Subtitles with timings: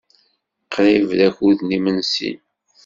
[0.73, 2.31] Qrib d akud n yimensi.